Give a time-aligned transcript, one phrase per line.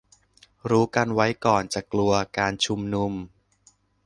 [0.69, 3.13] รู้กันไว้ก่อนจะกลัว การชุมนุม